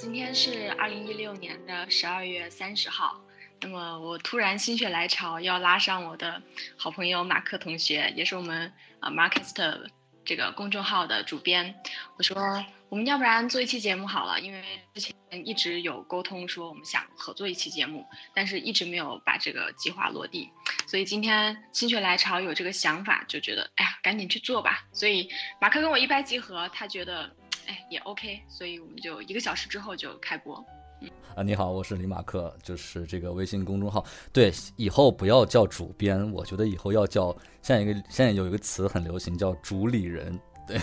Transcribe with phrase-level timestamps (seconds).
[0.00, 3.20] 今天是二零一六年的十二月三十号。
[3.60, 6.40] 那么我突然心血来潮，要拉上我的
[6.74, 9.90] 好朋友马克同学，也是我们啊 Markest
[10.24, 11.74] 这个公众号的主编。
[12.16, 14.64] 我说，我们要不然做一期节目好了，因为
[14.94, 15.14] 之前
[15.46, 20.48] 一直有沟通说我们想合作一期节目，但是一直没有把这个计划落地。
[20.86, 24.82] 所以今天心血来潮有这个想法，就觉得哎呀，赶紧去做吧。
[24.94, 25.28] 所以
[25.60, 27.36] 马克跟我一拍即合，他觉得。
[27.66, 30.64] 哎，也 OK，所以我们就一个小时之后就开播。
[31.00, 34.04] 嗯啊，你好，我是李马克，就是这个微信公众号。
[34.32, 40.38] 对，以后不要叫主编，我觉得以后要叫现在一个现在有一个词很流行，叫主理人。
[40.66, 40.78] 对，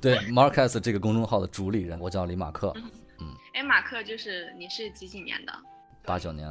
[0.00, 2.72] 对，Marcus 这个公众号的主理人，我叫李马克。
[3.18, 5.52] 嗯，哎，马克就是你是几几年的？
[6.04, 6.50] 八九年。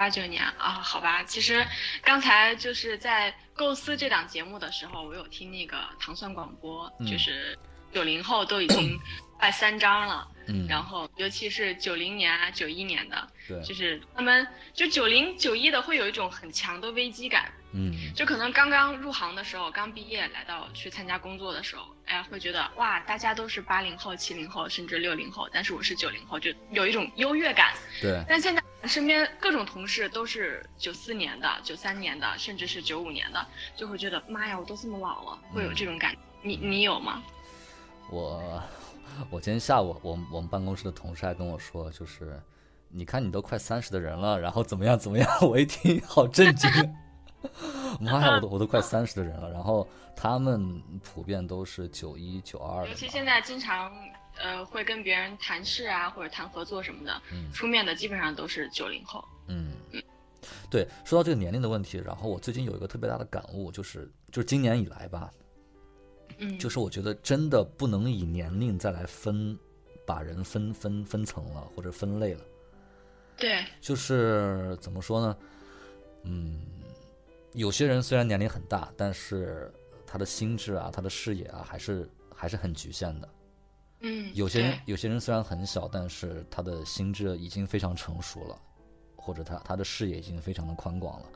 [0.00, 1.62] 八九年啊，好吧，其实
[2.02, 7.54] 刚才就是在构思这档节目的时候，我有听那个糖蒜广播，就是
[7.92, 8.98] 九零后都已经
[9.38, 28.62] 快三张了，嗯，然后尤其是九零年啊、九一年的，对，就是他们就九零九一的会有一种很强的危机感，嗯，就可能刚刚入行的时候，刚毕业来到去参加工作的时候，哎，会觉得哇，大家都是八零后、七零后，甚至六零后，但是我是九零后，就有一种优越感，对，但现在。
[28.86, 36.16] 身边各种同事都是九四年的、九三年的，甚至是九五年的，就会觉得妈呀，我都这么老了，会有这种感。
[36.42, 37.22] 你你有吗？
[38.10, 38.62] 我
[39.28, 42.42] 我今天下午，我我们办公室的同事还跟我说，就是
[42.88, 45.28] 你看你都快三十的人了，然后怎么样怎么样？
[45.46, 46.70] 我一听好震惊，
[48.00, 53.92] 妈呀，我都 我都快三十的人了，然后他们普遍都是九一九二，尤其现在经常。
[54.42, 57.20] 呃，会跟别人谈事啊，或者谈合作什么的，
[57.52, 59.22] 出面的基本上都是九零后。
[59.48, 60.02] 嗯嗯，
[60.70, 65.30] 对，说到这个年龄的问题，然后我最近有一个特别大的感悟，就是就是今年以来吧，
[66.38, 69.58] 嗯，就是我觉得真的不能以年龄再来分，
[70.06, 72.40] 把人分分分层了或者分类了。
[73.36, 75.36] 对，就是怎么说呢？
[76.22, 76.62] 嗯，
[77.52, 79.72] 有些人虽然年龄很大，但是
[80.06, 83.28] 他的心智啊，他的视野啊，还是还是很局限的。
[84.00, 88.58] 嗯，有些人有些人虽然很小，但是他的心智已经非常成熟了，
[89.16, 91.26] 或者他他的视野已经非常的宽广了。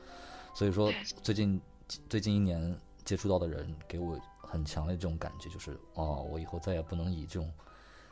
[0.54, 0.92] 所以说，
[1.22, 1.60] 最近
[2.08, 7.52] 最近一年接触到的人，给我很强烈这种感觉，就是哦，我以后再也不能以这种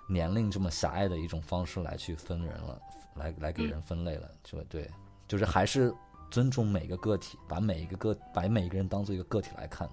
[0.08, 2.82] 年龄这么狭隘的一种方式来去分人了，
[3.14, 4.28] 来来给人分类了。
[4.42, 4.90] 就对，
[5.26, 5.94] 就是还是
[6.32, 9.86] 尊重每个个体，把每一个个把每一个人当做一个个体来看，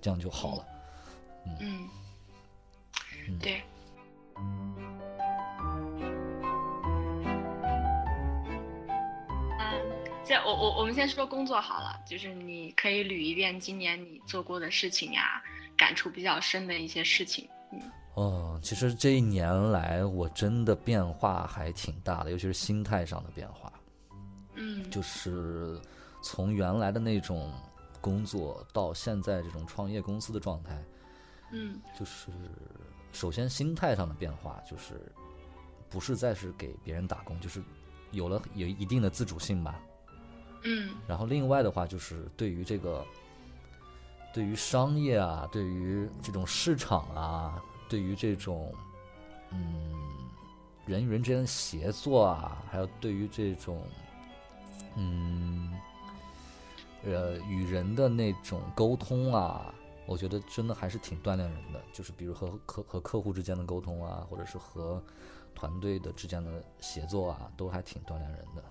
[0.00, 0.64] 这样就好了。
[1.60, 1.88] 嗯，
[3.40, 3.60] 对。
[4.38, 4.74] 嗯，
[10.24, 15.42] 先我我我们先说工作好了，就是你可以捋一遍今年你做过的事情呀，
[15.76, 17.48] 感触比较深的一些事情。
[17.72, 17.80] 嗯，
[18.14, 23.72] 哦，其实这一年来我真的变化还挺大的，尤其是心态上的变化。
[24.90, 25.80] 嗯，就是
[26.22, 27.52] 从原来的那种
[28.00, 30.82] 工作到现在这种创业公司的状态。
[31.52, 32.30] 嗯，就是。
[33.12, 35.10] 首先，心态上的变化就是，
[35.88, 37.60] 不是再是给别人打工，就是
[38.12, 39.80] 有了有一定的自主性吧。
[40.62, 40.94] 嗯。
[41.08, 43.04] 然后，另外的话就是对于这个，
[44.32, 48.72] 对于商业啊，对于这种市场啊，对于这种，
[49.50, 49.92] 嗯，
[50.86, 53.84] 人与人之间的协作啊，还有对于这种，
[55.00, 55.72] 嗯，
[57.04, 59.74] 呃，与人的那种沟通啊。
[60.06, 65.00] 我觉得真的还是挺锻炼人的，就是比如和客和客户之间的沟通啊，或者是和
[65.54, 68.64] 团队的之间的协作啊，都还挺锻炼人的。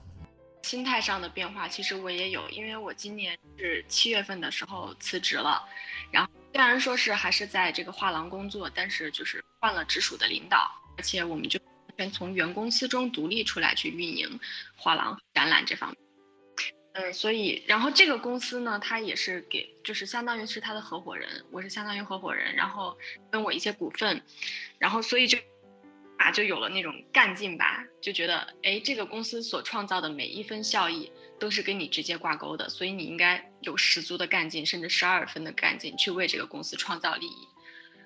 [0.63, 5.63] 心态上的变化，其实我也有，因为我今年是七月份的时候辞职了，
[6.11, 11.57] 然后虽然说是还是在这个画廊工作，但是就是换了直属的领导，而且我们就
[11.95, 14.37] 全从原公司中独立出来去运营
[14.75, 15.97] 画廊展览这方面。
[16.93, 22.97] 嗯，所以，然后这个公司呢，他也是给，就是相当于是他的合伙人，我是相当于合伙人，然后
[23.31, 24.21] 分我一些股份，
[24.79, 25.37] 然后所以就
[26.17, 37.47] 啊，就有了那种干劲吧，就觉得，哎，这个公司所创造的每一分效益都是跟你直接挂钩的，所以你应该有十足的干劲，甚至十二分的干劲去为这个公司创造利益。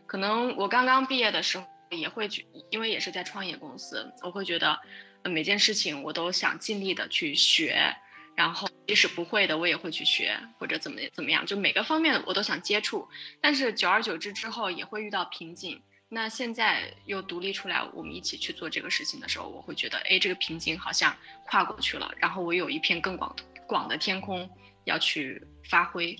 [0.05, 4.77] 可能我刚刚毕业的时候也会去，因为也是在创业公司，我会觉得
[5.23, 7.95] 每件事情我都想尽力的去学。
[8.35, 13.07] 然后即使不会的，我也会去学或者怎么怎么样，就每个方面我都想接触。
[13.39, 15.81] 但是久而久之之后也会遇到瓶颈。
[16.09, 21.15] 那现在又独立出来，我们一起去做这个事情的时候，我会觉得，哎，这个瓶颈好像
[21.45, 22.11] 跨过去了。
[22.17, 23.35] 然后我有一片更广
[23.65, 24.47] 广的天空
[24.83, 26.15] 要去发挥，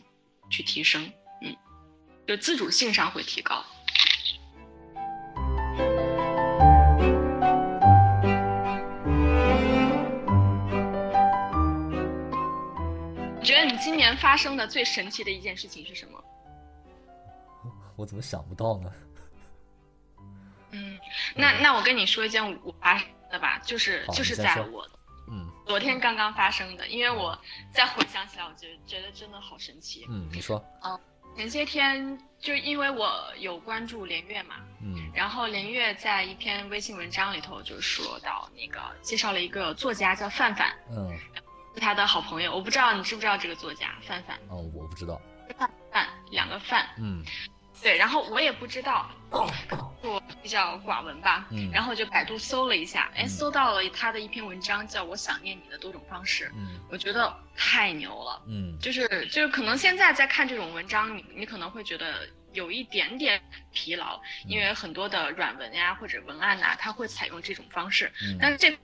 [0.50, 1.12] 去提升，
[1.44, 1.56] 嗯，
[2.25, 3.63] 就自主性上会提高。
[13.83, 16.24] 今年发生的最神奇的一件事情是什么？
[17.97, 18.91] 我怎么想不到呢？
[20.71, 20.97] 嗯，
[21.35, 24.88] 那那我跟你说一件我发生的吧，就是就是在我
[25.30, 27.38] 嗯昨天刚刚发生的，因为我
[27.74, 30.06] 再回想起来，我觉得觉得真的好神奇。
[30.09, 30.97] 嗯，你说，嗯
[31.35, 41.43] 前些天就因为我有关注连月嘛，嗯然后连月在一篇微信文章里头就说到那个介绍了一个作家叫范范，嗯是
[41.78, 42.56] 他的好朋友。
[42.56, 45.22] 我不知道你知不知道这个作家范范，哦，我不知道，
[45.58, 47.24] 范范两个范，嗯。
[47.81, 51.70] 对，然后我也不知道，我比较寡闻吧，嗯。
[51.70, 53.28] 然后就百度搜了一下，哎，嗯。
[53.28, 56.80] 搜到了他的一篇文章，叫《我想念你的多种方式》，嗯。
[56.90, 58.42] 我觉得太牛了。
[58.48, 58.78] 嗯。
[58.80, 63.42] 就是就是可能现在在看这种文章，你你可能会觉得有一点点
[63.74, 68.10] 疲劳，因为很多的软文呀或者文案呐、它会采用这种方式。
[68.22, 68.78] 嗯，但是这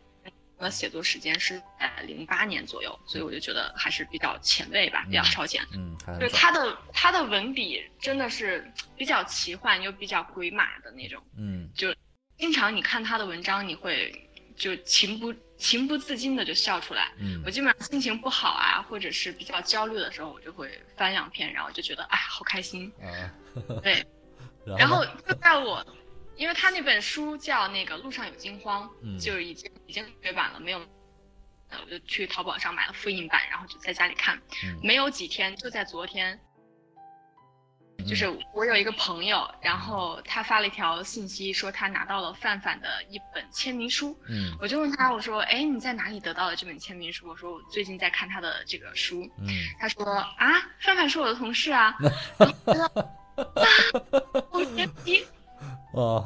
[0.59, 5.65] 的写作时间是在零八年左右，所以我就觉得还是比较前卫吧，比较嗯超前。
[5.73, 11.93] 嗯，还很早，就是他的他的文笔真的是比较奇幻又比较鬼马的那种，嗯就
[12.37, 17.11] 经常你看他的文章，你会就情不情不自禁的就笑出来。
[17.17, 22.91] 嗯我基本上心情不好啊，或者是比较焦虑的时候，我就会翻两篇，然后就觉得哎，好开心。
[23.01, 23.31] 啊，
[23.81, 24.05] 对，
[24.65, 25.85] 然然后就在我，
[26.39, 30.79] 因为他那本书叫那个《路上有惊慌》，嗯就是已经已经绝版了，没有。
[31.69, 34.35] 呃，我就去淘宝上买了复印版，然后就在家里看。
[34.63, 36.39] 嗯没有几天，就在昨天，
[38.07, 47.27] 就是嗯我有一个朋友，然后他发了一条信息说他拿到了范范的一本签名书，嗯我就问他，我说，哎，你在哪里得到的这本签名书？
[47.27, 49.29] 我说我最近在看他的这个书。
[49.39, 49.47] 嗯
[49.77, 50.03] 他说
[50.39, 51.93] 啊，范范是我的同事啊。
[52.39, 55.27] 然 后我觉得啊好神奇。
[55.93, 56.25] 啊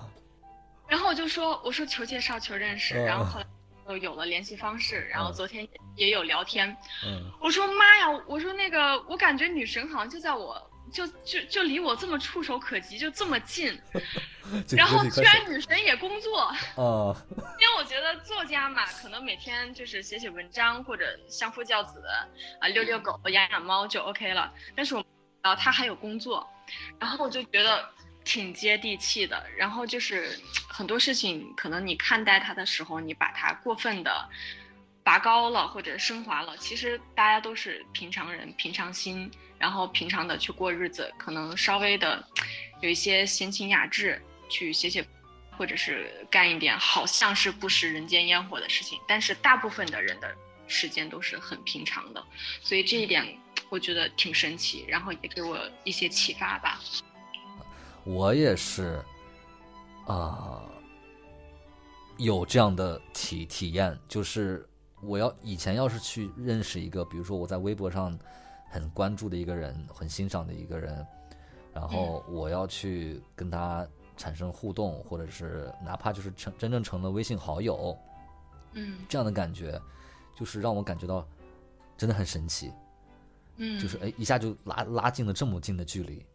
[0.88, 2.96] 然后我就说，我说求介绍，求认识。
[2.96, 3.46] 嗯然后后来
[3.88, 6.76] 就有了联系方式，然后昨天也有聊天。
[7.06, 10.62] 嗯我说妈呀，我说那个，我感觉女神好像就在我。
[10.92, 13.82] 就就就离我这么触手可及，就这么近，
[14.78, 17.16] 然后居然女神也工作，啊
[17.58, 22.00] 因为我觉得作家嘛，可能每天就是写写文章或者相夫教子
[22.60, 24.54] 啊，遛遛狗、养养猫就 OK 了。
[24.76, 25.04] 但是我
[25.42, 26.48] 啊，他还有工作，
[27.00, 27.90] 然后我就觉得
[28.24, 29.46] 挺接地气的。
[29.58, 34.30] 然后就是很多事情，可能你看待它的时候，你把它过分的
[35.04, 42.26] 拔高了或者升华了，其实大家都是平常人，平常心，然后平常的去过日子，可能稍微的
[42.82, 45.06] 有一些闲情雅致，去写写。
[45.56, 50.36] 或者是干一点好像是不食人间烟火的事情，但是大部分的人的
[50.68, 52.26] 时间都是很平常的，
[52.60, 53.38] 所以这一点
[53.70, 56.82] 我觉得挺神奇，然后也给我一些启发吧。
[58.06, 59.02] 我也是，
[60.08, 60.64] 啊、
[62.18, 64.68] 有这样的体体验，就是
[65.02, 68.18] 我要以前要是去认识一个，比如说我在微博上
[68.70, 71.06] 很关注的一个人，很欣赏的一个人，
[71.74, 77.98] 然后我要去跟他产生互动，或者是哪怕就是成真正成了微信好友，
[78.74, 79.00] 嗯。
[79.08, 79.82] 这样的感觉，
[80.36, 81.26] 就是让我感觉到
[81.98, 82.72] 真的很神奇，
[83.56, 86.26] 嗯，就是哎一下就拉拉近了这么近的距离。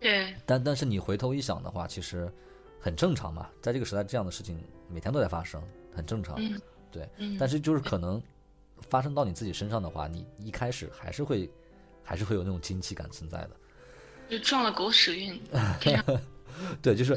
[0.00, 2.32] 对，但但是你回头一想的话，其实
[2.80, 5.62] 很正常嘛，在这个时代，这样的事情每天都在发生，
[5.94, 6.36] 很正常。
[6.38, 8.22] 嗯对，嗯，但是就是可能
[8.88, 11.50] 发生到你自己身上的话，你一开始还是会
[12.02, 13.50] 还是会有那种惊奇感存在的。
[14.30, 15.40] 就撞了狗屎运。
[16.80, 17.14] 对，就是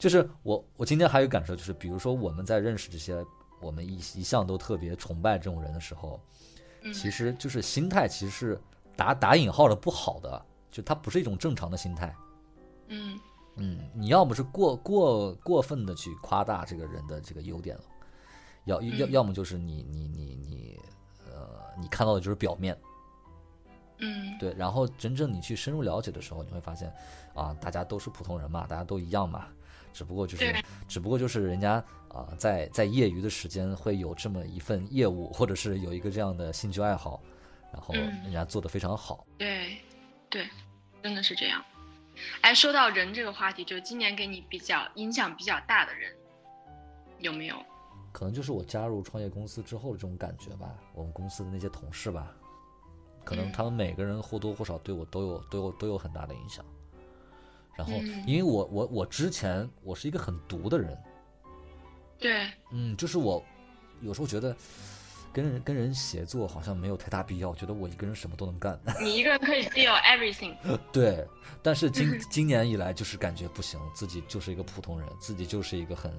[0.00, 3.24] 就是我我今天还有感受，就是比如说我们在认识这些
[3.60, 6.20] 我们一一向都特别崇拜这种人的时候，
[6.82, 8.60] 嗯其实就是心态其实是
[8.96, 12.12] 打打引号的不好的，就它不是一种正常的心态。
[12.88, 13.20] 嗯。
[13.56, 17.84] 嗯，你要么是过过过分的去夸大这个人的这个优点了，
[18.64, 19.12] 要要嗯。
[19.12, 20.80] 要么就是你你你你
[21.30, 22.74] 呃，你看到的就是表面，
[23.98, 24.38] 嗯。
[24.38, 26.90] 对，然后真正你去深入了解的时候，你会发现
[27.34, 29.48] 啊，大家都是普通人嘛，大家都一样嘛，
[29.92, 31.72] 只不过就是只不过就是人家
[32.08, 37.22] 啊，在在业余的时间会有这么一份业务，或者是有一个这样的兴趣爱好，
[37.70, 38.22] 然后嗯。
[38.22, 39.76] 人家做的非常好，对
[40.32, 40.48] 对，
[41.02, 41.62] 真的是这样。
[42.40, 46.10] 哎，说到人这个话题，就今年给你比较影响比较大的人，
[47.18, 47.62] 有没有？
[48.12, 52.34] 可能就是我加入创业公司之后的这种感觉吧，我们公司的那些同事吧，
[53.24, 56.64] 可能嗯他们每个人或多或少对我都有都有都有很大的影响。
[57.76, 60.98] 然后，嗯因为我我我之前我是一个很毒的人，
[62.18, 63.42] 对，嗯，就是我
[64.00, 64.54] 有时候觉得
[65.32, 68.78] 跟人跟人协作好像没有太大必要，觉得我一个人什么都能干。
[69.02, 70.54] 你一个人可以 deal everything。
[70.92, 71.26] 对，
[71.62, 76.12] 但是今今年以来就是感觉不行，自己就是一个普通人，自己就是一个很，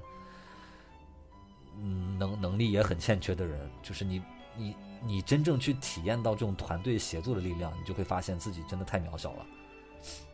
[1.80, 3.70] 嗯，能能力也很欠缺的人。
[3.82, 4.22] 就是你
[4.56, 9.46] 你你真正去体验到这种团队协作的力量，你就会发现自己真的太渺小了，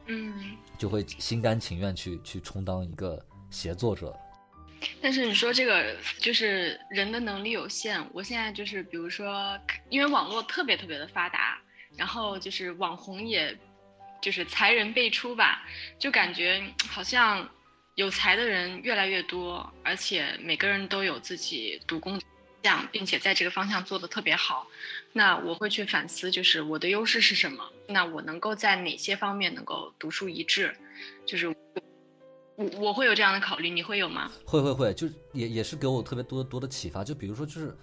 [0.07, 4.17] 嗯，就会心甘情愿去去充当一个协作者。
[5.01, 9.59] 但是你说这个就是人的能力有限，我现在就是比如说，
[9.89, 11.61] 因为网络特别特别的发达，
[11.97, 13.57] 然后就是网红也，
[14.23, 15.63] 就是才人辈出吧，
[15.99, 17.49] 就感觉好像
[17.95, 22.21] 有才的人越来越多，而且每个人都有自己独功
[22.63, 24.67] 项，并且在这个方向做得特别好。
[25.13, 27.71] 那我会去反思，就是我的优势是什么？
[27.87, 30.75] 那我能够在哪些方面能够独树一帜？
[31.27, 31.55] 就是
[32.61, 34.31] 我我会有这样的考虑，你会有吗？
[34.45, 37.03] 会会会，就也也是给我特别多多的启发。
[37.03, 37.75] 就比如说，就是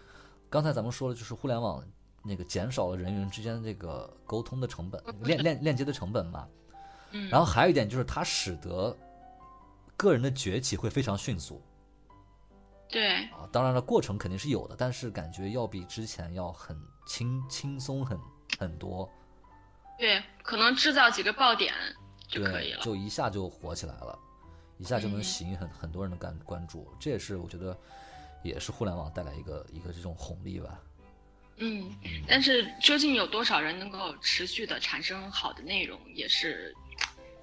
[0.51, 1.83] 刚才咱们说了，就是互联网
[2.23, 6.47] 那个减少了人与人之间的这个沟通的成本，链链链接的成本嘛。
[7.11, 8.95] 嗯，然后还有一点就是，它使得
[9.95, 11.61] 个人的崛起会非常迅速
[12.89, 13.49] 对，啊。
[13.51, 18.19] 当然了，过程肯定是有的，但是感觉要比之前要很轻轻松很
[18.59, 19.09] 很多。
[19.97, 21.73] 对，可能制造几个爆点
[22.27, 22.83] 就可以对，了。
[22.83, 24.19] 就一下就火起来了，
[24.77, 26.87] 一下就能嗯吸引很很多人的关关注。
[26.99, 27.77] 这也是我觉得，
[28.43, 30.79] 也是互联网带来一个一个这种红利吧。
[31.57, 31.91] 嗯，
[32.27, 36.71] 但是究竟有多少人能够持续的产生好的内容，也是，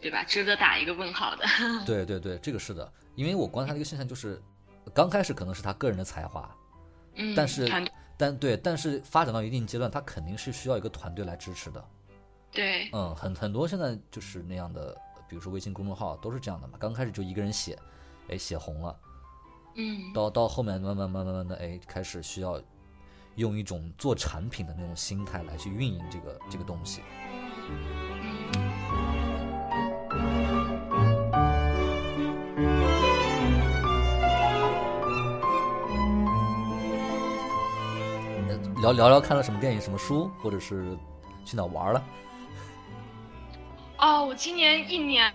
[0.00, 0.22] 对吧？
[0.22, 1.44] 值得打一个问号的。
[1.84, 4.40] 对对对，这个是的，因为我观察的一个现象就是，
[4.94, 6.48] 刚开始可能是他个人的才华，
[7.16, 7.84] 嗯，但是团
[8.16, 11.84] 但对，但是发展到一定阶段，他肯定是需要一个团队来支持的。
[12.52, 14.96] 对，嗯，很很多现在就是那样的，
[15.34, 17.76] 比如说微信公众号都是这样的嘛，刚开始就一个人写，
[18.28, 18.96] 哎，写红了，
[19.74, 22.62] 嗯，到到后面慢慢慢慢慢的，哎，开始需要
[23.34, 27.02] 用一种做产品的那种心态来去运营这个这个东西。
[38.46, 40.96] 呃聊聊聊看了什么电影、什么书，或者是
[41.44, 42.00] 去哪玩了？
[44.04, 45.32] 哦，我今年一年，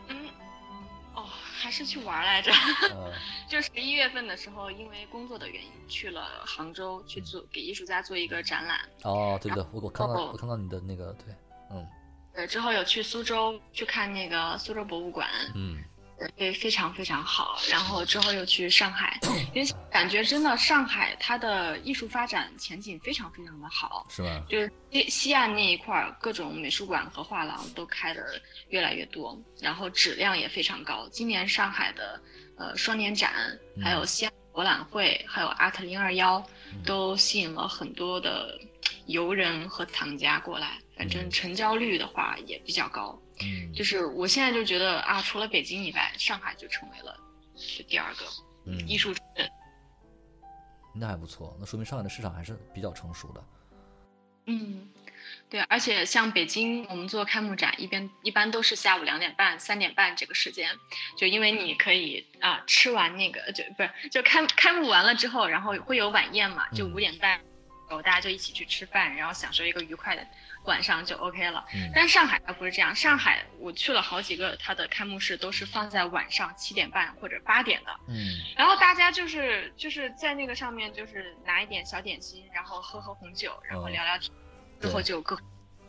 [1.15, 1.25] 哦，
[1.59, 2.51] 还是去玩来着。
[2.91, 3.11] 呃，
[3.49, 8.79] 就十一月份的时候，因为工作的原因去了杭州去做给艺术家做一个展览。
[9.01, 11.33] 哦，对对，我我看到哦我看到你的那个，对，
[11.71, 11.87] 嗯
[12.31, 15.83] 对，之后有去苏州去看那个苏州博物馆，嗯
[16.19, 17.59] 呃对，非常非常好。
[17.69, 19.19] 然后之后又去上海，
[19.55, 24.05] 因为感觉真的上海它的艺术发展前景非常非常的好。
[24.09, 24.43] 是吧？
[24.49, 28.23] 就是西西岸那一块儿，各种美术馆和画廊都开的
[28.69, 31.07] 越来越多，然后质量也非常高。
[31.09, 32.21] 今年上海的
[32.57, 33.31] 呃双年展，
[33.81, 36.45] 还有西安博览会，还有 Art 零二幺，
[36.85, 38.59] 都吸引了很多的
[39.05, 40.77] 游人和藏家过来。
[40.97, 43.17] 反正成交率的话也比较高。
[43.79, 47.17] 嗯就是我现在就觉得啊，除了北京以外，上海就成为了
[47.55, 48.25] 就第二个
[48.65, 49.49] 嗯，艺术城镇。
[50.93, 53.41] 那还不错，那说明上海的市场还是比较成熟的。
[54.47, 54.89] 嗯，
[55.49, 60.75] 对，而且像北京，我们做开幕展，一边一般都是下午两点半、三点半这个时间，
[61.15, 67.41] 就因为你可以啊、吃完那个就不是就开开幕完了之后，然后会有晚宴嘛，就嗯五点半，然
[67.97, 70.25] 后大家就一起去吃饭，然后享受一个愉快的
[70.65, 71.65] 晚上就 OK 了。
[71.73, 78.15] 嗯但上海它不是这样，上海我去了好几个，它的开幕式都是放在晚上七点半或者八点的，嗯
[78.55, 84.31] 然后大家就是就是在那个上面就是拿一点小点心，然后喝喝红酒，然后嗯聊聊天，
[84.81, 85.37] 之后就各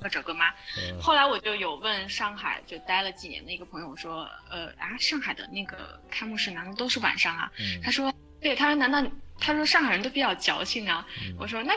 [0.01, 0.49] 各找各妈。
[0.77, 7.51] 呃后来我就有问上海就待了几年的一个朋友说，呃啊，上海的那个开幕式难道都是晚上啊？
[7.59, 9.03] 嗯他说，对，他说难道
[9.39, 11.07] 他说上海人都比较矫情啊？
[11.23, 11.37] 嗯。
[11.39, 11.73] 我说那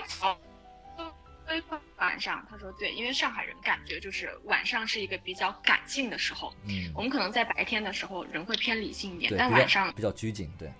[1.98, 6.92] 晚上，他说对，因为上海人感觉就是晚上是一个比较感性的时候，嗯。
[6.96, 10.72] 我，们可能在白天的时候人会偏理性一点，但晚上比较拘谨，对，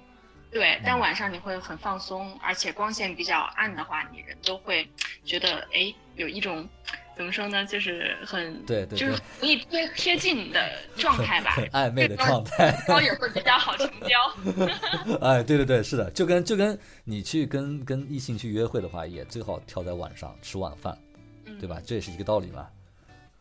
[0.52, 4.90] 对，但嗯晚上你会很放松，而且光线比较暗的话，你人都会
[5.24, 6.68] 觉得哎，有一种
[7.16, 10.60] 怎么说呢，就是很对对就是对容易贴贴近的
[10.98, 12.76] 状态吧，很暧昧的状态。
[12.88, 15.18] 高也会比较好成交。
[15.22, 20.98] 哎，对对对，是的，就跟就跟你去跟跟异性去约会的话，也最好挑在晚上吃晚饭，
[21.46, 21.80] 嗯对吧？
[21.86, 22.68] 这也是一个道理嘛。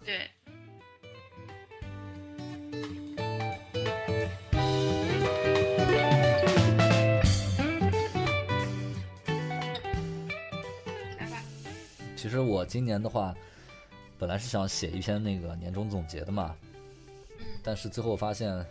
[0.04, 0.28] 对。
[12.14, 13.34] 其实我今年的话，
[14.22, 16.54] 本来是想写一篇那个年终总结的嘛，
[17.60, 18.64] 但是最后发现，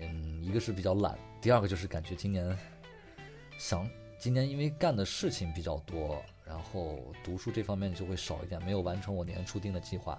[0.00, 2.56] 嗯，一个是比较懒，第二个就是感觉今年
[3.58, 3.86] 想
[4.18, 10.18] 今年因为干的事情比较多，然后读书这方面就会少一点，没有完成我年初定的计划。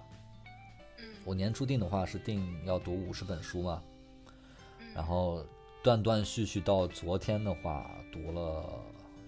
[1.24, 3.82] 我年初定的话是定要读五十本书嘛，
[4.94, 5.44] 然后
[5.82, 8.64] 断断续续到昨天的话读了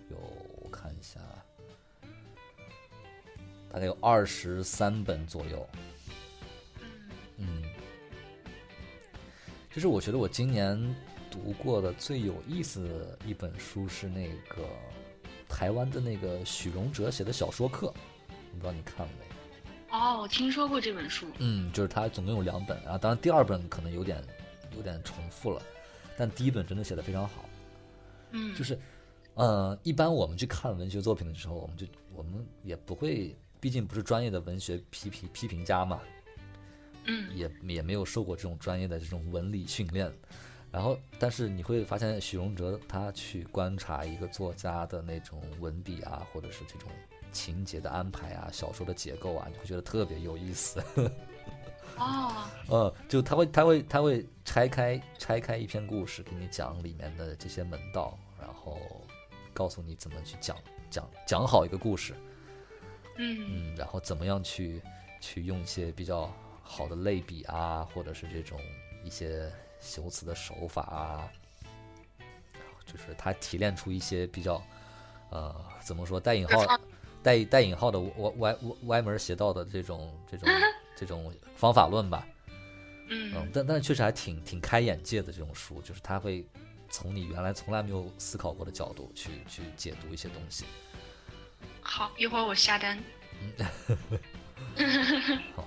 [0.09, 0.17] 有
[0.62, 1.19] 我看一下，
[3.73, 5.69] 大概有二十三本左右。
[7.39, 7.62] 嗯，
[9.71, 10.79] 就是我觉得我今年
[11.31, 14.69] 读过的最有意思的一本书是那个
[15.49, 17.87] 台湾的那个许荣哲写的小说课，
[18.29, 19.97] 我不知道你看了没？
[19.97, 21.27] 哦，我听说过这本书。
[21.39, 24.23] 嗯，就是它总共有两本啊，当然第二本可能有点
[24.77, 25.62] 有点重复了，
[26.17, 27.45] 但第一本真的写的非常好。
[28.33, 28.79] 嗯，就是，
[29.35, 31.85] 呃，一般我们去看文学作品的时候，我们就
[32.15, 36.00] 我们也不会，毕竟不是专业的文学批评批评家嘛，
[37.05, 40.12] 嗯，也也没有受过这种专业的这种文理训练。
[40.73, 46.88] 然后，但是你会发现，许荣哲他去观察一个作家的那种文笔啊，或者是这种
[47.33, 50.81] 情节的安排啊，小说的结构啊，你会觉得特别有意思。
[51.99, 58.81] 哦，呃，就他会他会他会拆开拆开一篇故事，给你讲里面的这些门道，然后
[59.52, 60.57] 告诉你怎么去讲
[60.88, 62.14] 讲讲好一个故事，
[63.17, 63.73] 嗯。
[63.73, 64.83] 嗯，然后怎么样去
[65.21, 68.61] 去用一些比较好的类比啊，或者是这种
[69.05, 69.50] 一些
[69.81, 71.31] 修辞的手法啊，
[72.87, 74.62] 就是他提炼出一些比较
[75.31, 76.81] 呃怎么说带引号
[77.23, 80.49] 带带引号的歪歪歪歪门邪道的这种这种
[80.97, 82.26] 这种方法论吧，
[83.09, 83.33] 嗯。
[83.35, 86.45] 嗯，但但是确实还挺挺开眼界的这种书，就是他会
[86.88, 90.64] 从你原来从来没有思考过的角度去去解读一些东西。
[91.92, 92.97] 好，一会儿我下单。
[95.56, 95.66] 好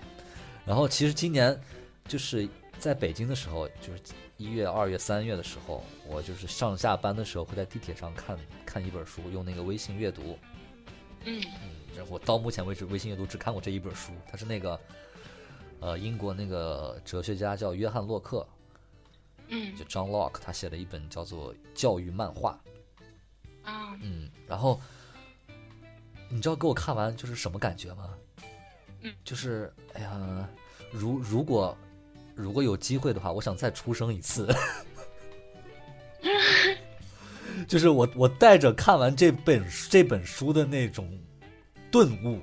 [0.66, 1.60] 然后其实今年
[2.08, 2.48] 就是
[2.80, 4.00] 在北京的时候，就是
[4.38, 10.40] 一月、二月、三月的时候，我就是上下班的时候会在地铁上看看一本书，用那个微信阅读。
[11.26, 14.80] 嗯嗯，然后我到目前为止微信阅读只看过这一本书，它是那个
[15.82, 18.48] 呃英国那个哲学家叫约翰洛克，
[19.50, 22.58] 嗯就 John Locke，他写的一本叫做《教育漫画》。
[23.70, 24.80] 啊嗯，然后
[26.34, 28.10] 你知道给我看完就是什么感觉吗？
[29.02, 30.50] 嗯，就是哎呀，
[30.92, 31.78] 如如果
[32.34, 34.48] 如果有机会的话，我想再出生一次。
[37.68, 41.08] 就是我我带着看完这本这本书的那种
[41.92, 42.42] 顿悟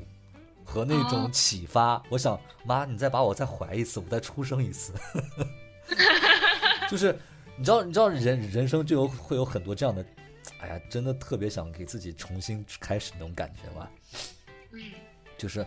[0.64, 4.92] 和那种哦启发，我想妈，你再把我再怀一次，我再出生一次。
[6.88, 7.18] 就是
[7.56, 10.06] 你知道你知道人人生就有会有很多这样的，
[10.60, 13.88] 哎呀，真的特别想给自己重新开始那种感觉嘛。
[14.72, 14.80] 嗯
[15.36, 15.60] 就是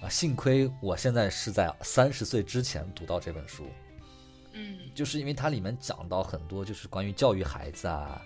[0.00, 3.66] 啊，幸亏我现在是在三十岁之前读到这本书，
[4.52, 8.20] 嗯就是因为它里面讲到很多就是关于教育孩子啊，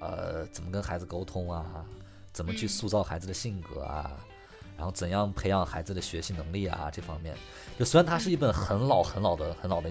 [0.00, 1.84] 呃，怎么跟孩子沟通啊，
[2.32, 4.24] 怎么去嗯塑造孩子的性格啊，
[4.76, 7.34] 然后怎样培养孩子的学习能力啊这方面。
[7.78, 9.90] 就虽然它是一本很老很老的很老的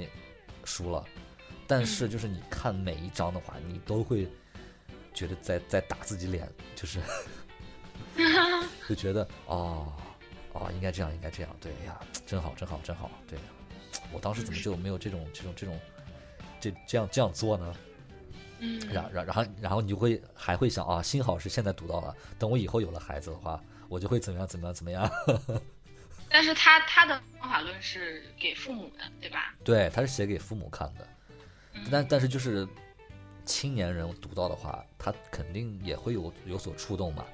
[0.64, 1.04] 书了，
[1.68, 4.28] 但是就是你看每一章的话，你都会
[5.14, 7.00] 觉得在在打自己脸，就是
[8.88, 9.94] 就觉得哦
[10.54, 13.38] 哦应该这样应该这样，对哎呀真好真好真好，对，
[14.12, 15.80] 我当时怎么就没有这种这种这种
[16.60, 17.76] 这这样这样做呢？
[18.60, 25.10] 嗯，然然然后然后你就会还会想啊，幸好是现在读到了，等我以后有了孩子的话，我就会怎么样怎么样怎么样。
[26.32, 29.56] 但是他他的方法论是给父母的，对吧？
[29.64, 31.08] 对，他是写给父母看的，
[31.74, 32.68] 嗯但但是就是
[33.50, 37.26] 青年人读到的话，他肯定也会有有所触动嘛。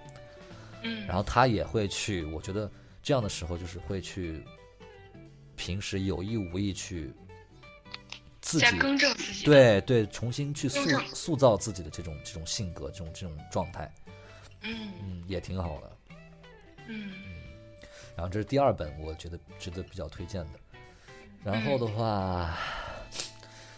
[0.82, 2.72] 嗯，然后他也会去，我觉得
[3.04, 4.42] 这样的时候就是会去
[5.58, 7.12] 平时有意无意去
[8.40, 10.80] 自己更正自己。，对对重新去塑
[11.14, 13.94] 塑造自己的这种这种性格这种这种状态，
[14.62, 15.92] 嗯嗯，也挺好的。
[16.88, 17.12] 嗯
[18.16, 20.60] 然后这是第二本，我觉得值得比较推荐的。
[21.44, 22.58] 然后的话，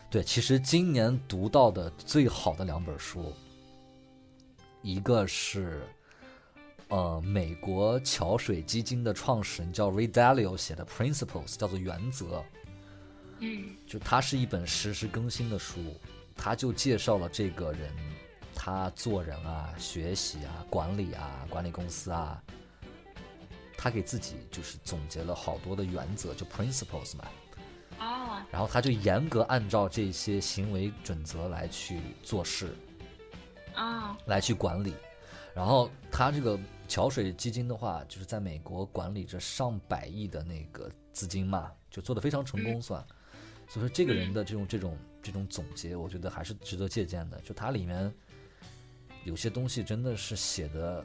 [0.10, 3.34] 对，其实今年读到的最好的两本书，
[4.82, 5.82] 一个是
[6.88, 12.44] 呃美国桥水基金的创始人叫 Ray Dalio 写的《Principles》，叫做原则。
[13.40, 15.80] 嗯就它是一本实时更新的书，
[16.36, 17.94] 它就介绍了这个人，
[18.56, 22.42] 他做人啊、学习啊、管理啊、管理公司啊，
[23.78, 27.28] 他给自己就是总结了好多的原则，就 principles 嘛，
[28.00, 32.76] 哦然后他就严格按照这些行为准则来去做事，
[33.76, 34.94] 哦来去管理。
[35.54, 43.04] 然后他这个桥水基金的话，就是在美国管理着上百亿的那个资金嘛，就做的非常成功算。
[43.68, 47.42] 所以说这个人的这种这种这种总结，我觉得还是值得借鉴的。
[47.42, 48.14] 就它里面
[49.24, 51.04] 有些东西真的是写的，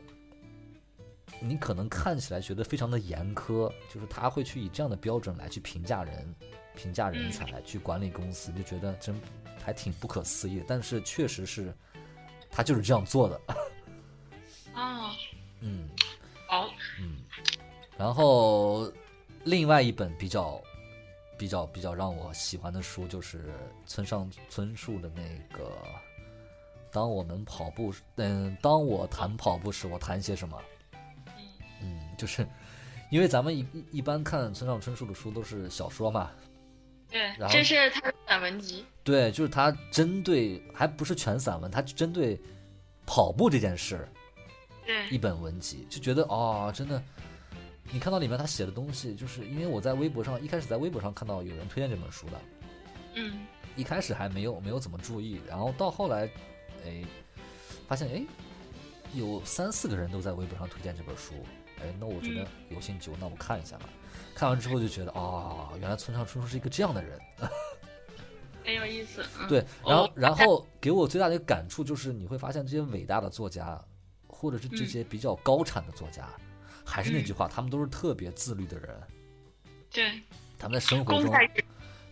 [1.40, 6.35] 你可能看起来觉得非常的严苛，就是他会去以这样的标准来去评价人、
[6.76, 9.14] 评价人才、去管理公司，就觉得真
[9.62, 10.64] 还挺不可思议的。
[10.66, 11.74] 但是确实是，
[12.50, 13.40] 他就是这样做的。
[14.74, 15.11] 哦，
[15.61, 15.88] 嗯
[16.48, 16.68] 好，
[17.00, 17.18] 嗯。
[17.98, 18.90] 然后
[19.44, 20.61] 另外一本比较
[21.38, 23.52] 比较比较让我喜欢的书就是
[23.87, 25.22] 村上春树的那
[25.56, 25.64] 个
[26.90, 30.61] 《当我们跑步》，嗯，当我谈跑步时，我谈些什么？
[31.80, 32.46] 嗯，就是
[33.11, 36.30] 因为咱们一一一般看村上春树的书都是小说嘛，
[37.12, 38.85] 对然，后这是他的散文集。
[39.05, 42.40] 对，就是他针对还不是全散文，他针对
[43.05, 44.09] 跑步这件事
[44.87, 47.03] 对一本文集，就觉得哦，真的，
[47.92, 52.40] 你看到里面他写的东西，就是因为我在微博上一开始在微博上看到有人推荐这本书的，
[53.14, 53.46] 嗯
[53.77, 56.29] 一开始还没有没有怎么注意，然后到后来，
[56.85, 57.03] 哎，
[57.88, 58.25] 发现哎，
[59.14, 61.35] 有三四个人都在微博上推荐这本书，
[61.83, 63.88] 哎，那我觉得有兴趣，那我看一下吧。
[64.35, 67.18] 看完之后就觉得啊、原来村上春树是一个这样的人。
[68.64, 69.25] 很有意思。
[69.40, 73.83] 嗯、对，然后哦然后给我最大的一个感触就是，你会发现这些伟大的作家，
[74.27, 76.29] 或者是这嗯些比较高产的作家，
[76.85, 78.88] 还是那句话，他们都是特别自律的人。
[79.90, 80.23] 对，
[80.59, 81.35] 他们在生活中，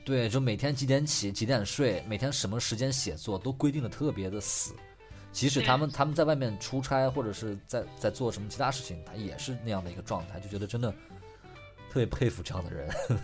[0.05, 4.75] 对，就每天几点起，几点睡，每天什么时间写作，都规定的特别的死。
[5.33, 10.91] 即使他们他们在外面出差，或者是在在做什么其他事情，他也是那样的一个状态，就觉得真的
[11.89, 12.89] 特别佩服这样的人。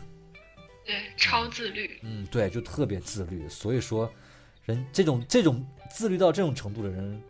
[0.87, 1.99] 对超自律。
[2.03, 3.49] 嗯，对，就特别自律。
[3.49, 4.09] 所以说，
[4.65, 7.21] 人这种这种自律到这种程度的人，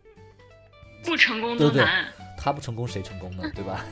[1.02, 2.12] 不成功都难对都难。
[2.36, 3.42] 他不成功谁成功呢？
[3.56, 3.82] 对吧？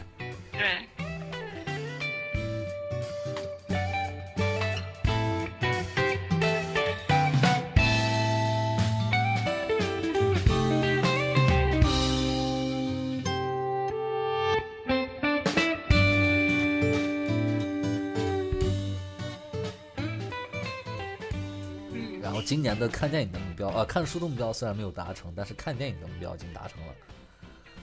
[22.75, 26.95] 年的看电影的目标，呃，看书的目标虽然没有达成，但是看电影的目标已经达成了。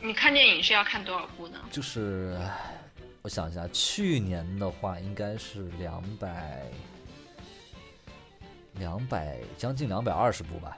[0.02, 1.58] 你看电影是要看多少部呢？
[1.72, 2.38] 就是
[3.22, 6.64] 我想一下，去年的话应该是两百
[8.74, 10.76] 两百将近两百二十部吧，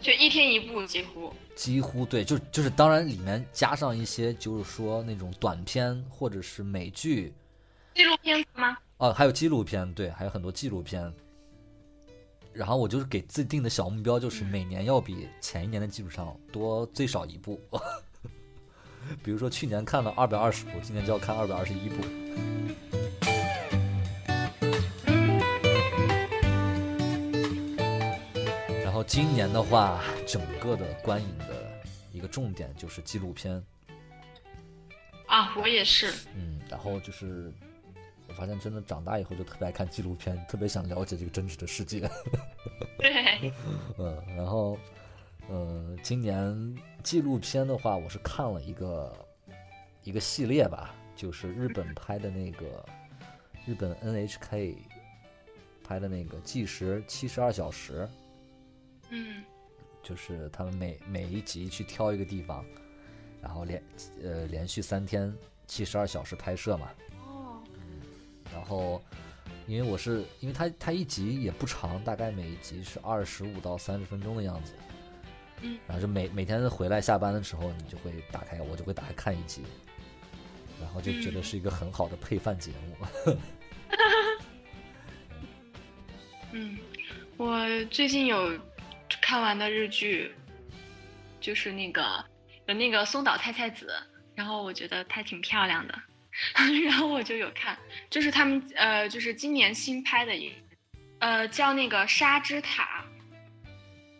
[0.00, 1.32] 就一天一部，几乎。
[1.56, 7.34] 几乎对，就就是当然里面加上一些就是说那种短片或者是美剧，
[7.94, 8.78] 纪录片吗？
[8.98, 11.12] 哦，还有纪录片，对，还有很多纪录片。
[12.52, 17.60] 然后我就是给自己定的小目标，就是每年要比前一年的基础上多最少一部。
[19.22, 22.04] 比如说去年看了二百二十部，今年就要看二百二十一部。
[28.82, 31.80] 然后今年的话，整个的观影的
[32.12, 33.64] 一个重点就是纪录片，
[35.26, 36.12] 啊，我也是。
[36.34, 37.52] 嗯，然后就是
[38.28, 42.08] 我发现真的长大以后就特别爱看纪录片，特别想了解这个真实的世界。
[42.98, 43.52] 对，
[43.98, 44.78] 嗯，然后，
[45.48, 49.26] 呃，今年纪录片的话，我是看了一个
[50.04, 52.84] 一个系列吧，就是日本拍的那个
[53.66, 54.76] 日本 NHK
[55.82, 58.08] 拍的那个计时七十二小时，
[59.10, 59.42] 嗯
[60.02, 62.64] 就是他们每每一集去挑一个地方，
[63.42, 63.82] 然后连
[64.22, 65.34] 呃连续三天
[65.66, 67.17] 七十二小时拍摄嘛，哦，
[68.52, 69.02] 然后，
[69.66, 74.74] 因为我是因为它它一集也不长，大概每一集是二十五到三十分钟的样子。
[75.60, 79.62] 嗯，然后就每每天回来下班的时候，你就会打开，我就会打开看一集，
[80.80, 83.36] 然后就觉得是一个很好的配饭节目。
[86.52, 86.78] 嗯，
[87.36, 88.58] 我最近有
[89.20, 90.32] 看完的日剧，
[91.40, 92.24] 就是那个
[92.66, 93.92] 有那个松岛菜菜子，
[94.34, 95.94] 然后我觉得她挺漂亮的，
[96.84, 97.76] 然后我就有看，
[98.10, 100.52] 就是他们呃，就是今年新拍的一，
[101.18, 103.04] 呃，叫那个《沙之塔》，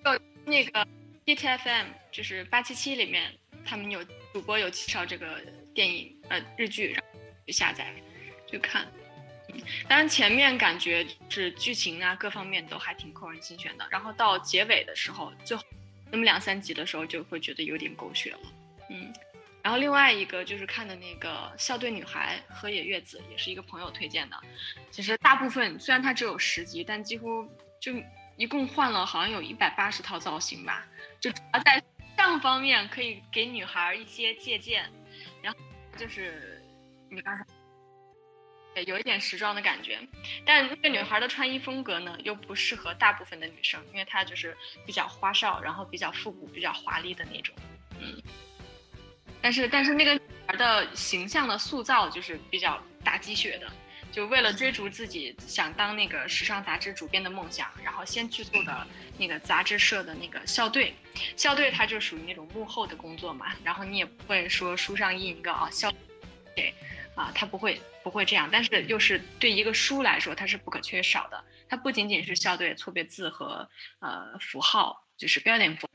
[0.05, 0.87] 呃，那个
[1.27, 3.33] Hit FM 就是八七七里面，
[3.65, 4.03] 他们有
[4.33, 5.41] 主播有介绍这个
[5.75, 7.95] 电影呃日剧，然后去下载
[8.47, 8.87] 去看。
[9.89, 15.63] 当然前面感觉是剧情啊各方面都还挺扣人心弦的，然后到结尾的时候，最后
[16.11, 18.41] 那么两三集的时候就会觉得有点狗血了，
[18.91, 19.13] 嗯。
[19.63, 24.37] 然后另外一个就是看的那个《校对女孩》河野月子，也是一个朋友推荐的。
[24.91, 27.47] 其实大部分虽然它只有十集，但几乎
[27.81, 27.93] 就
[28.37, 30.87] 一共换了好像有一百八十套造型吧，
[31.21, 31.83] 就主要在
[32.17, 34.91] 上方面可以给女孩一些借鉴，
[35.43, 35.59] 然后
[35.97, 36.63] 就是
[37.11, 37.45] 你刚才。
[38.87, 39.99] 有一点时装的感觉，
[40.47, 47.53] 但那个女孩的穿衣风格呢，又不适合大部分的女生，因为她就是比较花哨，然后比较复古、比较华丽的那种，
[47.99, 48.23] 嗯。
[49.41, 53.71] 但是，但是那个女孩的形象的塑造就是比较打鸡血的，
[54.11, 60.95] 就为了追逐自己想当那个时尚杂志主编的梦想，然后先去做的那个杂志社的那个校队，
[61.37, 65.93] 校队它就属于那种幕后的工作嘛，然后你也不会说书上印一个啊校。
[66.57, 66.75] 谁
[67.15, 71.45] 啊，他不会不会这样，但是又是对一个书来说，它是不可缺少的。
[71.69, 73.69] 它不仅仅是校对错别字和
[74.01, 75.89] 呃符号，就是标点符，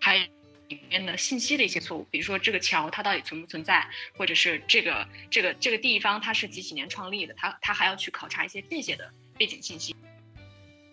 [0.00, 0.24] 还有
[0.70, 9.94] 里面的信息的一些错误，比如说这个桥它到底存不存在，或者是这个这个这个地方它是几几年创立的，他他还要去考察一些这些的背景信息。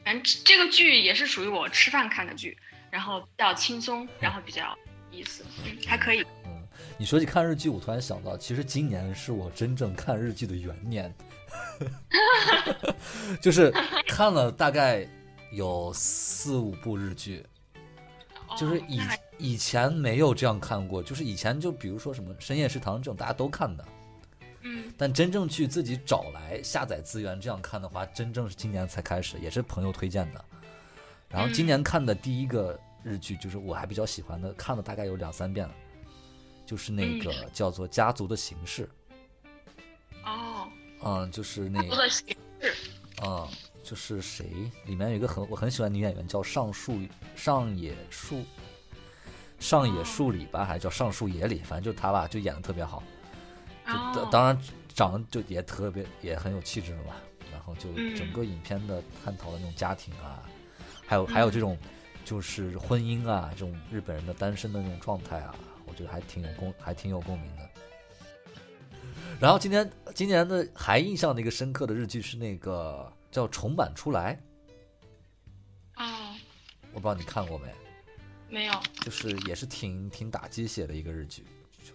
[0.04, 2.58] 反正这个剧也是属于我吃饭看的剧，
[2.90, 4.78] 然后比较轻松，然后比较
[5.12, 6.22] 有意思，嗯，还可以。
[6.46, 11.14] 嗯，你说起看日剧，我突然想到，其实今年是我真正看日剧的元年。
[13.42, 13.72] 就是
[14.08, 15.08] 看了大概
[15.52, 17.44] 有四五部日剧，
[18.58, 19.00] 就是以
[19.38, 23.86] 以前没有这样看过，就是以前就比如说什么深夜食堂这种大家都看的，
[24.62, 30.44] 嗯，但真正去自己找来下载资源这样看的话，真正是今年才开始，也是朋友推荐的。
[31.30, 35.74] 然后今年看的第一个日剧，就是我还比较喜欢的，看了大概有两三遍了，
[36.66, 38.90] 就是那个叫做《家族的形式》。
[40.26, 40.68] 哦。
[41.04, 41.96] 嗯，就是那个，
[43.24, 43.48] 嗯，
[43.88, 44.70] 就是谁？
[44.86, 47.00] 里面有一个很我很喜欢女演员，叫上树
[47.38, 48.44] 上野树
[49.60, 51.60] 上野树里吧，还是叫上树野里？
[51.60, 53.02] 反正就她吧，就演的特别好。
[54.14, 54.62] 就当然
[54.94, 57.16] 长得就也特别也很有气质嘛。
[57.50, 60.44] 然后就整个影片的探讨的那种家庭啊，
[61.06, 61.78] 还有还有这种
[62.26, 67.70] 就是婚姻啊，这种日本人的单身的那种状态啊，我觉得还挺有共还挺有共鸣的。
[69.40, 74.40] 然后今天今年的还印象的一个深刻的日剧是那个叫重版出来，
[75.96, 76.36] 哦，
[76.92, 77.68] 我不知道你看过没？
[78.50, 81.44] 没有，就是也是挺挺打鸡血的一个日剧，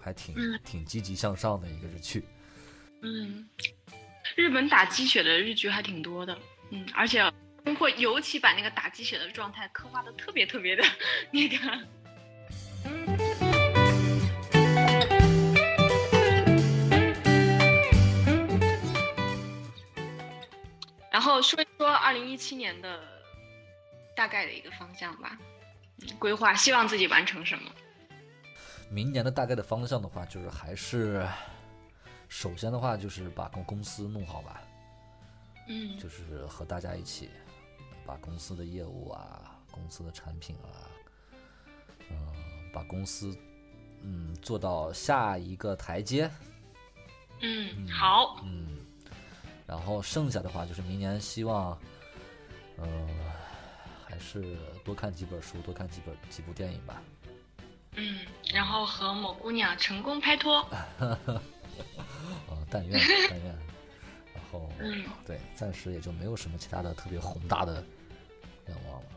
[0.00, 2.24] 还挺挺积极向上的一个日剧。
[3.00, 3.48] 嗯，
[4.36, 6.38] 日本打鸡血的日剧还挺多的，
[6.70, 7.22] 嗯，而且
[7.64, 10.84] 包括尤其把那个打鸡血的状态刻画的特别特别的
[11.32, 11.56] 那个。
[21.12, 23.00] 然后说一说二零一七年的
[24.16, 25.38] 大概的一个方向吧，
[26.18, 27.70] 规划，希望自己完成什么？
[28.90, 31.28] 明年的大概的方向的话，就是还是
[32.28, 34.62] 首先的话就是把公公司弄好吧，
[35.68, 37.30] 嗯，就是和大家一起
[38.06, 40.88] 把公司的业务啊、公司的产品啊，
[42.10, 42.16] 嗯，
[42.72, 43.36] 把公司
[44.02, 46.30] 嗯做到下一个台阶。
[47.40, 48.78] 嗯，好，嗯。
[49.66, 51.78] 然后剩下的话就是明年希望，
[52.76, 53.08] 呃，
[54.04, 57.02] 还是多看几本书，多看几本几部电影吧。
[57.96, 58.20] 嗯，
[58.52, 60.60] 然后和某姑娘成功拍拖。
[60.98, 63.46] 哦，但愿 但愿。
[64.34, 67.84] 然后，嗯，对，暂时也就没有什么其他的特别宏大的
[68.66, 69.08] 愿望了。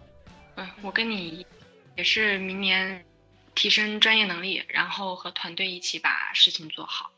[0.55, 1.45] 嗯，我跟你
[1.97, 3.03] 也是明年
[3.53, 7.11] 提升专业能力，然后和团队一起把事情做好。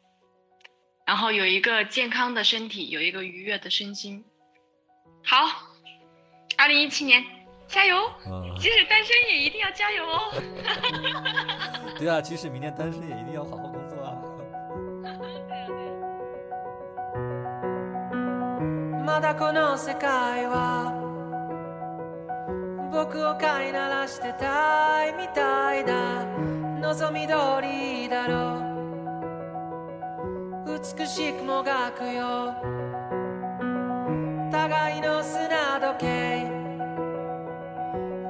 [1.07, 4.25] 然后有一个健康的身体，有一个愉悦的身心。
[5.25, 5.37] 好，
[6.57, 7.23] 二零一七年
[7.67, 7.97] 加油！
[8.59, 10.33] 即使单身也一定要加油哦。
[11.99, 14.17] 对啊，即使明年单身也一定要好好工作啊。
[19.05, 20.93] まだこの世界は
[22.91, 26.25] 僕を飼いならしてたいみたいだ
[26.81, 28.73] 望み通りだろう
[30.78, 32.54] 美しくもがくよ。
[34.52, 36.52] 互いの砂時計。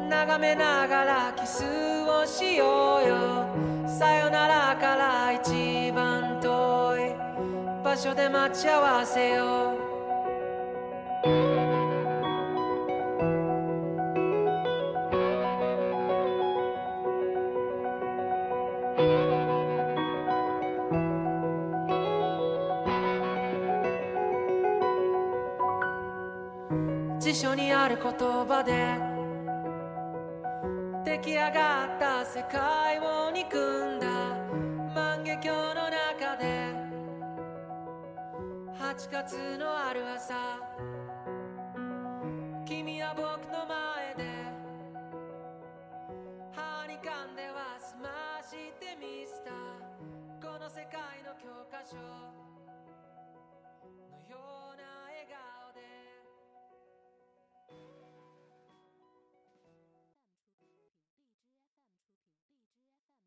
[0.10, 1.66] 眺めながらキス
[2.08, 3.50] をしようよ。
[3.86, 7.16] さよならから一番遠い。
[7.84, 9.87] 場所で待ち合わせよう。
[28.02, 28.14] 言
[28.46, 28.96] 葉で。
[31.04, 33.58] 出来上がった世界を憎
[33.96, 34.08] んだ。
[34.94, 36.46] 万華鏡の中で。
[38.80, 40.36] 8月のある朝。
[42.66, 44.24] 君は僕の前で。
[46.52, 48.10] 歯に噛んでは済ま
[48.44, 49.52] してみせた
[50.46, 52.02] この世界の教科書の
[54.30, 54.38] よ
[54.74, 55.07] うな